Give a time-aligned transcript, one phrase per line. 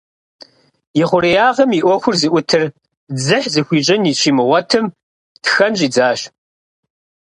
[1.01, 2.63] И хъуреягъым и ӏуэхур зыӏутыр
[3.15, 4.85] дзыхь зыхуищӏын щимыгъуэтым,
[5.43, 6.19] тхэн щӏидзащ.